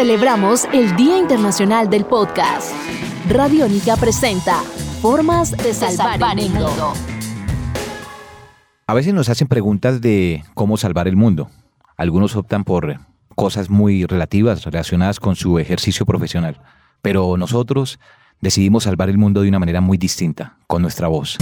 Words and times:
Celebramos 0.00 0.66
el 0.72 0.96
Día 0.96 1.18
Internacional 1.18 1.90
del 1.90 2.06
Podcast. 2.06 2.72
Radiónica 3.28 3.98
presenta 3.98 4.62
Formas 5.02 5.50
de 5.50 5.74
salvar, 5.74 6.40
el 6.40 6.48
mundo. 6.48 6.94
A 8.86 8.94
veces 8.94 9.12
nos 9.12 9.28
hacen 9.28 9.46
preguntas 9.46 10.00
de 10.00 10.42
cómo 10.54 10.78
salvar 10.78 11.06
el 11.06 11.16
mundo. 11.16 11.50
Algunos 11.98 12.34
optan 12.34 12.64
por 12.64 12.98
cosas 13.34 13.68
muy 13.68 14.06
relativas 14.06 14.64
relacionadas 14.64 15.20
con 15.20 15.36
su 15.36 15.58
ejercicio 15.58 16.06
profesional. 16.06 16.62
Pero 17.02 17.36
nosotros 17.36 17.98
decidimos 18.40 18.84
salvar 18.84 19.10
el 19.10 19.18
mundo 19.18 19.42
de 19.42 19.50
una 19.50 19.58
manera 19.58 19.82
muy 19.82 19.98
distinta, 19.98 20.56
con 20.66 20.80
nuestra 20.80 21.08
voz. 21.08 21.36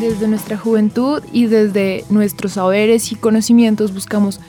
Desde 0.00 0.26
nuestra 0.26 0.58
juventud 0.58 1.22
y 1.32 1.46
desde 1.46 2.04
nuestros 2.10 2.54
saberes 2.54 3.12
y 3.12 3.14
conocimientos 3.14 3.94
buscamos 3.94 4.40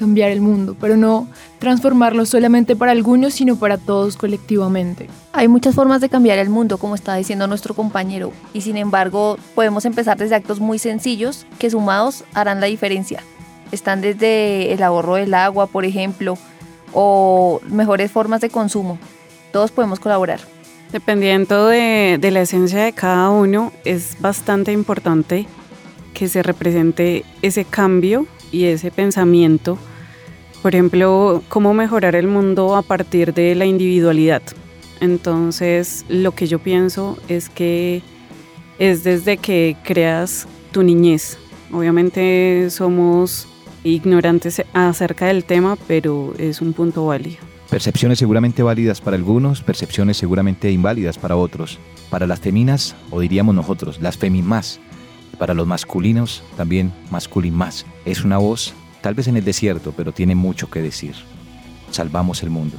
cambiar 0.00 0.30
el 0.30 0.40
mundo, 0.40 0.74
pero 0.80 0.96
no 0.96 1.28
transformarlo 1.58 2.24
solamente 2.24 2.74
para 2.74 2.92
algunos, 2.92 3.34
sino 3.34 3.56
para 3.56 3.76
todos 3.76 4.16
colectivamente. 4.16 5.08
Hay 5.34 5.46
muchas 5.46 5.74
formas 5.74 6.00
de 6.00 6.08
cambiar 6.08 6.38
el 6.38 6.48
mundo, 6.48 6.78
como 6.78 6.94
está 6.94 7.14
diciendo 7.14 7.46
nuestro 7.46 7.74
compañero, 7.74 8.32
y 8.54 8.62
sin 8.62 8.78
embargo 8.78 9.36
podemos 9.54 9.84
empezar 9.84 10.16
desde 10.16 10.36
actos 10.36 10.58
muy 10.58 10.78
sencillos 10.78 11.46
que 11.58 11.68
sumados 11.68 12.24
harán 12.32 12.60
la 12.60 12.66
diferencia. 12.66 13.22
Están 13.72 14.00
desde 14.00 14.72
el 14.72 14.82
ahorro 14.82 15.16
del 15.16 15.34
agua, 15.34 15.66
por 15.66 15.84
ejemplo, 15.84 16.38
o 16.94 17.60
mejores 17.68 18.10
formas 18.10 18.40
de 18.40 18.48
consumo. 18.48 18.98
Todos 19.52 19.70
podemos 19.70 20.00
colaborar. 20.00 20.40
Dependiendo 20.92 21.66
de, 21.66 22.16
de 22.18 22.30
la 22.30 22.40
esencia 22.40 22.82
de 22.82 22.94
cada 22.94 23.28
uno, 23.28 23.70
es 23.84 24.16
bastante 24.18 24.72
importante 24.72 25.46
que 26.14 26.26
se 26.26 26.42
represente 26.42 27.24
ese 27.42 27.64
cambio 27.66 28.26
y 28.50 28.64
ese 28.64 28.90
pensamiento 28.90 29.78
por 30.62 30.74
ejemplo, 30.74 31.42
cómo 31.48 31.74
mejorar 31.74 32.14
el 32.14 32.26
mundo 32.26 32.76
a 32.76 32.82
partir 32.82 33.32
de 33.32 33.54
la 33.54 33.64
individualidad. 33.64 34.42
Entonces, 35.00 36.04
lo 36.08 36.32
que 36.32 36.46
yo 36.46 36.58
pienso 36.58 37.18
es 37.28 37.48
que 37.48 38.02
es 38.78 39.02
desde 39.02 39.38
que 39.38 39.76
creas 39.82 40.46
tu 40.70 40.82
niñez. 40.82 41.38
Obviamente 41.72 42.68
somos 42.70 43.48
ignorantes 43.84 44.62
acerca 44.74 45.26
del 45.26 45.44
tema, 45.44 45.76
pero 45.86 46.34
es 46.38 46.60
un 46.60 46.72
punto 46.72 47.06
válido. 47.06 47.38
Percepciones 47.70 48.18
seguramente 48.18 48.62
válidas 48.62 49.00
para 49.00 49.16
algunos, 49.16 49.62
percepciones 49.62 50.16
seguramente 50.16 50.70
inválidas 50.70 51.18
para 51.18 51.36
otros. 51.36 51.78
Para 52.10 52.26
las 52.26 52.40
feminas, 52.40 52.96
o 53.10 53.20
diríamos 53.20 53.54
nosotros, 53.54 54.00
las 54.00 54.18
femimás. 54.18 54.80
Para 55.38 55.54
los 55.54 55.66
masculinos, 55.66 56.42
también 56.56 56.92
masculin 57.10 57.54
más. 57.54 57.86
Es 58.04 58.24
una 58.24 58.38
voz 58.38 58.74
tal 59.00 59.14
vez 59.14 59.28
en 59.28 59.36
el 59.36 59.44
desierto, 59.44 59.92
pero 59.96 60.12
tiene 60.12 60.34
mucho 60.34 60.70
que 60.70 60.82
decir. 60.82 61.14
Salvamos 61.90 62.42
el 62.42 62.50
mundo 62.50 62.76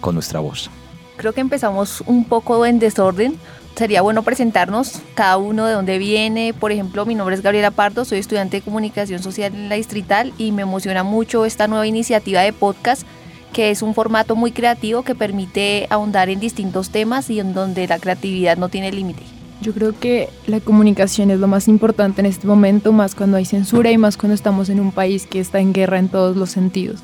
con 0.00 0.14
nuestra 0.14 0.40
voz. 0.40 0.70
Creo 1.16 1.32
que 1.32 1.40
empezamos 1.40 2.02
un 2.06 2.24
poco 2.24 2.66
en 2.66 2.78
desorden. 2.78 3.36
Sería 3.76 4.02
bueno 4.02 4.22
presentarnos 4.22 5.00
cada 5.14 5.36
uno 5.36 5.66
de 5.66 5.72
dónde 5.72 5.98
viene. 5.98 6.54
Por 6.54 6.70
ejemplo, 6.70 7.06
mi 7.06 7.14
nombre 7.14 7.34
es 7.34 7.42
Gabriela 7.42 7.70
Pardo, 7.70 8.04
soy 8.04 8.18
estudiante 8.18 8.58
de 8.58 8.62
comunicación 8.62 9.22
social 9.22 9.54
en 9.54 9.68
la 9.68 9.74
Distrital 9.74 10.32
y 10.38 10.52
me 10.52 10.62
emociona 10.62 11.02
mucho 11.02 11.44
esta 11.44 11.66
nueva 11.66 11.86
iniciativa 11.86 12.40
de 12.42 12.52
podcast 12.52 13.04
que 13.52 13.70
es 13.70 13.82
un 13.82 13.94
formato 13.94 14.34
muy 14.34 14.50
creativo 14.50 15.04
que 15.04 15.14
permite 15.14 15.86
ahondar 15.88 16.28
en 16.28 16.40
distintos 16.40 16.90
temas 16.90 17.30
y 17.30 17.38
en 17.38 17.54
donde 17.54 17.86
la 17.86 18.00
creatividad 18.00 18.56
no 18.56 18.68
tiene 18.68 18.92
límite. 18.92 19.22
Yo 19.64 19.72
creo 19.72 19.98
que 19.98 20.28
la 20.46 20.60
comunicación 20.60 21.30
es 21.30 21.40
lo 21.40 21.48
más 21.48 21.68
importante 21.68 22.20
en 22.20 22.26
este 22.26 22.46
momento, 22.46 22.92
más 22.92 23.14
cuando 23.14 23.38
hay 23.38 23.46
censura 23.46 23.90
y 23.90 23.96
más 23.96 24.18
cuando 24.18 24.34
estamos 24.34 24.68
en 24.68 24.78
un 24.78 24.92
país 24.92 25.26
que 25.26 25.40
está 25.40 25.58
en 25.58 25.72
guerra 25.72 25.98
en 25.98 26.10
todos 26.10 26.36
los 26.36 26.50
sentidos. 26.50 27.00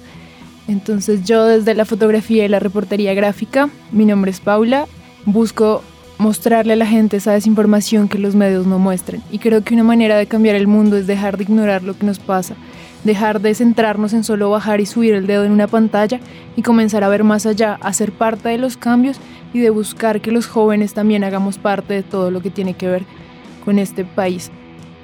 Entonces 0.69 1.25
yo 1.25 1.47
desde 1.47 1.75
la 1.75 1.87
fotografía 1.87 2.45
y 2.45 2.49
la 2.49 2.59
reportería 2.59 3.15
gráfica, 3.15 3.71
mi 3.93 4.05
nombre 4.05 4.31
es 4.31 4.41
Paula, 4.41 4.87
busco 5.25 5.83
mostrarle 6.19 6.75
a 6.75 6.77
la 6.77 6.85
gente 6.85 7.17
esa 7.17 7.33
desinformación 7.33 8.11
que 8.11 8.19
los 8.19 8.35
medios 8.35 8.67
no 8.67 8.79
muestren. 8.79 9.23
Y 9.33 9.39
creo 9.39 9.65
que 9.65 9.73
una 9.73 9.85
manera 9.85 10.19
de 10.19 10.27
cambiar 10.27 10.55
el 10.55 10.67
mundo 10.67 10.99
es 10.99 11.07
dejar 11.07 11.39
de 11.39 11.45
ignorar 11.45 11.83
lo 11.83 11.97
que 11.97 12.05
nos 12.05 12.19
pasa, 12.19 12.57
dejar 13.05 13.41
de 13.41 13.55
centrarnos 13.55 14.13
en 14.13 14.25
solo 14.25 14.51
bajar 14.51 14.81
y 14.81 14.87
subir 14.87 15.15
el 15.15 15.27
dedo 15.27 15.45
en 15.45 15.53
una 15.53 15.67
pantalla 15.67 16.21
y 16.57 16.63
comenzar 16.63 17.05
a 17.05 17.09
ver 17.09 17.25
más 17.25 17.47
allá, 17.47 17.79
a 17.81 17.93
ser 17.93 18.13
parte 18.13 18.49
de 18.49 18.59
los 18.59 18.77
cambios 18.77 19.19
y 19.53 19.61
de 19.61 19.71
buscar 19.71 20.21
que 20.21 20.33
los 20.33 20.47
jóvenes 20.47 20.95
también 20.95 21.25
hagamos 21.25 21.59
parte 21.59 21.95
de 21.95 22.03
todo 22.03 22.31
lo 22.31 22.41
que 22.41 22.51
tiene 22.51 22.75
que 22.75 22.89
ver 22.89 23.05
con 23.65 23.79
este 23.79 24.05
país. 24.05 24.51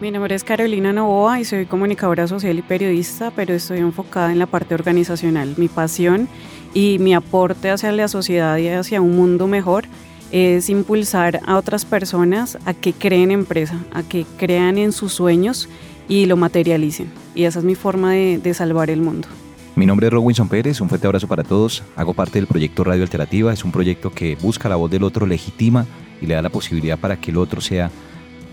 Mi 0.00 0.10
nombre 0.10 0.34
es 0.34 0.44
Carolina 0.44 0.92
Novoa 0.92 1.40
y 1.40 1.44
soy 1.46 1.64
comunicadora 1.64 2.28
social 2.28 2.58
y 2.58 2.62
periodista, 2.62 3.32
pero 3.34 3.54
estoy 3.54 3.78
enfocada 3.78 4.30
en 4.30 4.38
la 4.38 4.46
parte 4.46 4.74
organizacional. 4.74 5.54
Mi 5.56 5.68
pasión 5.68 6.28
y 6.74 6.98
mi 6.98 7.14
aporte 7.14 7.70
hacia 7.70 7.90
la 7.92 8.06
sociedad 8.06 8.58
y 8.58 8.68
hacia 8.68 9.00
un 9.00 9.16
mundo 9.16 9.46
mejor 9.46 9.84
es 10.32 10.68
impulsar 10.68 11.40
a 11.46 11.56
otras 11.56 11.86
personas 11.86 12.58
a 12.66 12.74
que 12.74 12.92
creen 12.92 13.30
empresa, 13.30 13.78
a 13.94 14.02
que 14.02 14.26
crean 14.36 14.76
en 14.76 14.92
sus 14.92 15.14
sueños 15.14 15.66
y 16.08 16.26
lo 16.26 16.36
materialicen. 16.36 17.10
Y 17.34 17.44
esa 17.44 17.58
es 17.58 17.64
mi 17.64 17.74
forma 17.74 18.12
de, 18.12 18.38
de 18.38 18.54
salvar 18.54 18.90
el 18.90 19.00
mundo. 19.00 19.28
Mi 19.74 19.84
nombre 19.84 20.06
es 20.06 20.12
Robinson 20.12 20.48
Pérez, 20.48 20.80
un 20.80 20.88
fuerte 20.88 21.06
abrazo 21.06 21.28
para 21.28 21.42
todos. 21.42 21.82
Hago 21.96 22.14
parte 22.14 22.38
del 22.38 22.46
proyecto 22.46 22.82
Radio 22.82 23.02
Alternativa. 23.02 23.52
Es 23.52 23.64
un 23.64 23.72
proyecto 23.72 24.10
que 24.10 24.36
busca 24.36 24.68
la 24.68 24.76
voz 24.76 24.90
del 24.90 25.02
otro, 25.02 25.26
legitima 25.26 25.86
y 26.20 26.26
le 26.26 26.34
da 26.34 26.42
la 26.42 26.48
posibilidad 26.48 26.98
para 26.98 27.20
que 27.20 27.30
el 27.30 27.36
otro 27.36 27.60
sea 27.60 27.90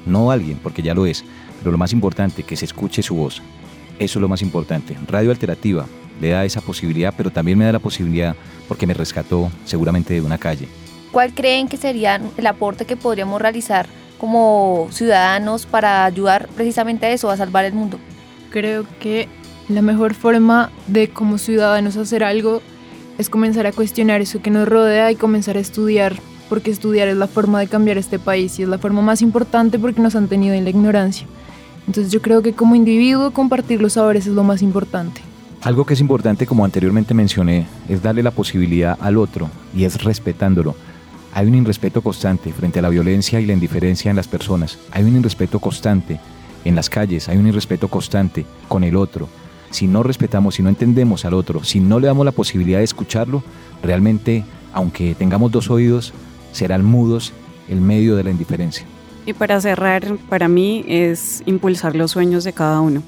no 0.05 0.31
alguien, 0.31 0.59
porque 0.61 0.81
ya 0.81 0.93
lo 0.93 1.05
es, 1.05 1.23
pero 1.59 1.71
lo 1.71 1.77
más 1.77 1.93
importante, 1.93 2.43
que 2.43 2.57
se 2.57 2.65
escuche 2.65 3.01
su 3.01 3.15
voz. 3.15 3.41
Eso 3.99 4.19
es 4.19 4.21
lo 4.21 4.27
más 4.27 4.41
importante. 4.41 4.97
Radio 5.07 5.31
Alternativa 5.31 5.85
le 6.19 6.29
da 6.29 6.45
esa 6.45 6.61
posibilidad, 6.61 7.13
pero 7.15 7.31
también 7.31 7.57
me 7.57 7.65
da 7.65 7.71
la 7.71 7.79
posibilidad 7.79 8.35
porque 8.67 8.87
me 8.87 8.93
rescató 8.93 9.51
seguramente 9.65 10.13
de 10.13 10.21
una 10.21 10.37
calle. 10.37 10.67
¿Cuál 11.11 11.33
creen 11.33 11.67
que 11.67 11.77
sería 11.77 12.19
el 12.37 12.47
aporte 12.47 12.85
que 12.85 12.97
podríamos 12.97 13.41
realizar 13.41 13.87
como 14.23 14.87
ciudadanos 14.89 15.65
para 15.65 16.05
ayudar 16.05 16.47
precisamente 16.55 17.05
a 17.05 17.11
eso, 17.11 17.29
a 17.29 17.35
salvar 17.35 17.65
el 17.65 17.73
mundo? 17.73 17.99
Creo 18.51 18.85
que 19.01 19.27
la 19.67 19.81
mejor 19.81 20.13
forma 20.13 20.71
de 20.87 21.09
como 21.09 21.37
ciudadanos 21.37 21.97
hacer 21.97 22.23
algo 22.23 22.61
es 23.17 23.29
comenzar 23.29 23.67
a 23.67 23.73
cuestionar 23.73 24.21
eso 24.21 24.41
que 24.41 24.49
nos 24.49 24.65
rodea 24.65 25.11
y 25.11 25.17
comenzar 25.17 25.57
a 25.57 25.59
estudiar, 25.59 26.15
porque 26.47 26.71
estudiar 26.71 27.09
es 27.09 27.17
la 27.17 27.27
forma 27.27 27.59
de 27.59 27.67
cambiar 27.67 27.97
este 27.97 28.17
país 28.17 28.57
y 28.59 28.63
es 28.63 28.69
la 28.69 28.77
forma 28.77 29.01
más 29.01 29.21
importante 29.21 29.77
porque 29.77 29.99
nos 29.99 30.15
han 30.15 30.29
tenido 30.29 30.55
en 30.55 30.63
la 30.63 30.69
ignorancia. 30.69 31.27
Entonces 31.85 32.09
yo 32.09 32.21
creo 32.21 32.41
que 32.41 32.53
como 32.53 32.75
individuo 32.75 33.31
compartir 33.31 33.81
los 33.81 33.91
saberes 33.91 34.25
es 34.25 34.31
lo 34.31 34.45
más 34.45 34.61
importante. 34.61 35.19
Algo 35.63 35.85
que 35.85 35.95
es 35.95 35.99
importante, 35.99 36.45
como 36.45 36.63
anteriormente 36.63 37.13
mencioné, 37.13 37.67
es 37.89 38.01
darle 38.01 38.23
la 38.23 38.31
posibilidad 38.31 38.97
al 39.01 39.17
otro 39.17 39.49
y 39.75 39.83
es 39.83 40.01
respetándolo. 40.01 40.75
Hay 41.33 41.47
un 41.47 41.55
irrespeto 41.55 42.01
constante 42.01 42.53
frente 42.53 42.79
a 42.79 42.81
la 42.81 42.89
violencia 42.89 43.39
y 43.39 43.45
la 43.45 43.53
indiferencia 43.53 44.09
en 44.09 44.15
las 44.15 44.27
personas. 44.27 44.77
Hay 44.91 45.03
un 45.03 45.17
irrespeto 45.17 45.59
constante 45.59 46.19
en 46.63 46.75
las 46.75 46.89
calles, 46.89 47.27
hay 47.27 47.37
un 47.37 47.47
irrespeto 47.47 47.87
constante 47.87 48.45
con 48.67 48.83
el 48.83 48.95
otro 48.95 49.27
si 49.73 49.87
no 49.87 50.03
respetamos, 50.03 50.55
si 50.55 50.63
no 50.63 50.69
entendemos 50.69 51.25
al 51.25 51.33
otro, 51.33 51.63
si 51.63 51.79
no 51.79 51.99
le 51.99 52.07
damos 52.07 52.25
la 52.25 52.31
posibilidad 52.31 52.77
de 52.77 52.83
escucharlo, 52.83 53.43
realmente, 53.81 54.45
aunque 54.71 55.15
tengamos 55.15 55.51
dos 55.51 55.69
oídos, 55.69 56.13
serán 56.51 56.85
mudos 56.85 57.33
el 57.67 57.81
medio 57.81 58.15
de 58.15 58.23
la 58.23 58.29
indiferencia. 58.29 58.85
Y 59.25 59.33
para 59.33 59.59
cerrar, 59.59 60.17
para 60.29 60.47
mí 60.47 60.85
es 60.87 61.41
impulsar 61.45 61.95
los 61.95 62.11
sueños 62.11 62.43
de 62.43 62.53
cada 62.53 62.81
uno. 62.81 63.01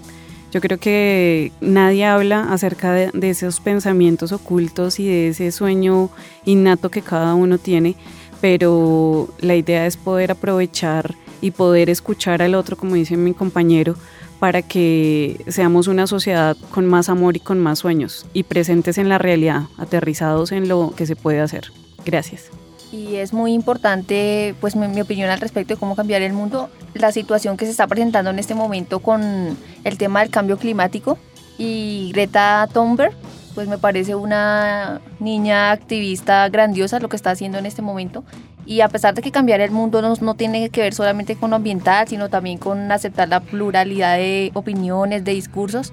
Yo 0.55 0.61
creo 0.61 0.77
que 0.77 1.51
nadie 1.59 2.05
habla 2.05 2.53
acerca 2.53 2.93
de, 2.93 3.29
esos 3.29 3.59
pensamientos 3.59 4.31
ocultos 4.31 5.01
y 5.01 5.05
de 5.05 5.27
ese 5.27 5.51
sueño 5.51 6.09
innato 6.45 6.89
que 6.89 7.01
cada 7.01 7.35
uno 7.35 7.57
tiene, 7.57 7.97
pero 8.39 9.27
la 9.41 9.57
idea 9.57 9.85
es 9.85 9.97
poder 9.97 10.31
aprovechar 10.31 11.13
y 11.41 11.51
poder 11.51 11.89
escuchar 11.89 12.41
al 12.41 12.55
otro, 12.55 12.77
como 12.77 12.95
dice 12.95 13.17
mi 13.17 13.33
compañero, 13.33 13.97
para 14.39 14.61
que 14.61 15.43
seamos 15.49 15.87
una 15.87 16.07
sociedad 16.07 16.55
con 16.71 16.85
más 16.85 17.09
amor 17.09 17.35
y 17.35 17.41
con 17.41 17.59
más 17.59 17.79
sueños 17.79 18.25
y 18.31 18.43
presentes 18.43 18.97
en 18.97 19.09
la 19.09 19.17
realidad, 19.17 19.63
aterrizados 19.77 20.53
en 20.53 20.69
lo 20.69 20.93
que 20.95 21.05
se 21.05 21.17
puede 21.17 21.41
hacer. 21.41 21.73
Gracias. 22.05 22.49
Y 22.95 23.17
es 23.17 23.33
muy 23.33 23.53
importante, 23.53 24.55
pues 24.61 24.77
mi, 24.77 24.87
mi, 24.87 25.01
opinión 25.01 25.29
al 25.29 25.41
respecto 25.41 25.73
de 25.73 25.79
cómo 25.79 25.95
cambiar 25.95 26.21
el 26.21 26.31
mundo, 26.31 26.69
la 26.93 27.11
situación 27.11 27.57
que 27.57 27.65
se 27.65 27.71
está 27.71 27.87
presentando 27.87 28.29
en 28.29 28.39
este 28.39 28.55
momento 28.55 28.99
con 28.99 29.57
el 29.83 29.97
tema 29.97 30.21
del 30.21 30.29
cambio 30.29 30.57
climático 30.57 31.17
y 31.57 32.11
Greta 32.13 32.69
Thunberg, 32.71 33.13
pues 33.53 33.67
me 33.67 33.77
parece 33.77 34.15
una 34.15 35.01
niña 35.19 35.71
activista 35.71 36.47
grandiosa 36.47 36.99
lo 36.99 37.09
que 37.09 37.17
está 37.17 37.31
haciendo 37.31 37.57
en 37.57 37.65
este 37.65 37.81
momento 37.81 38.23
y 38.65 38.79
a 38.79 38.87
pesar 38.87 39.13
de 39.13 39.21
que 39.21 39.31
cambiar 39.31 39.59
el 39.59 39.71
mundo 39.71 40.01
no, 40.01 40.13
no, 40.15 40.35
tiene 40.35 40.69
que 40.69 40.81
ver 40.81 40.93
solamente 40.93 41.35
con 41.35 41.49
lo 41.49 41.57
ambiental, 41.57 42.07
sino 42.07 42.29
también 42.29 42.57
con 42.57 42.91
aceptar 42.93 43.27
la 43.27 43.41
pluralidad 43.41 44.15
de 44.15 44.51
opiniones, 44.53 45.25
de 45.25 45.33
discursos, 45.33 45.91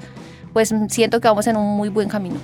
pues 0.52 0.72
siento 0.88 1.20
que 1.20 1.26
vamos 1.26 1.48
en 1.48 1.56
un 1.56 1.76
muy 1.76 1.88
buen 1.88 2.08
camino. 2.08 2.36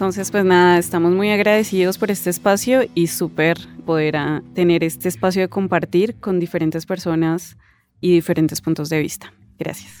Entonces, 0.00 0.30
pues 0.30 0.46
nada, 0.46 0.78
estamos 0.78 1.12
muy 1.12 1.28
agradecidos 1.28 1.98
por 1.98 2.10
este 2.10 2.30
espacio 2.30 2.84
y 2.94 3.08
súper 3.08 3.58
poder 3.84 4.16
tener 4.54 4.82
este 4.82 5.10
espacio 5.10 5.42
de 5.42 5.50
compartir 5.50 6.18
con 6.18 6.40
diferentes 6.40 6.86
personas 6.86 7.58
y 8.00 8.14
diferentes 8.14 8.62
puntos 8.62 8.88
de 8.88 8.98
vista. 8.98 9.34
Gracias. 9.58 10.00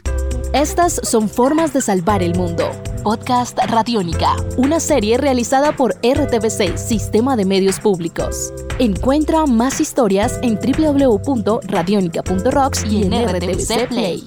Estas 0.54 1.06
son 1.06 1.28
formas 1.28 1.74
de 1.74 1.82
salvar 1.82 2.22
el 2.22 2.34
mundo. 2.34 2.70
Podcast 3.02 3.58
Radiónica, 3.68 4.36
una 4.56 4.80
serie 4.80 5.18
realizada 5.18 5.76
por 5.76 5.96
RTBC, 5.96 6.78
Sistema 6.78 7.36
de 7.36 7.44
Medios 7.44 7.78
Públicos. 7.78 8.54
Encuentra 8.78 9.44
más 9.44 9.82
historias 9.82 10.40
en 10.42 10.54
www.radionica.rocks 10.54 12.86
y 12.86 13.02
en 13.02 13.28
RTBC 13.28 13.88
Play. 13.88 14.24